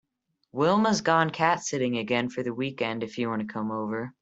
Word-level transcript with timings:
Wilma’s 0.51 1.01
gone 1.01 1.29
cat 1.29 1.59
sitting 1.61 1.95
again 1.95 2.27
for 2.29 2.41
the 2.41 2.55
weekend 2.55 3.03
if 3.03 3.19
you 3.19 3.29
want 3.29 3.43
to 3.43 3.47
come 3.53 3.69
over. 3.69 4.15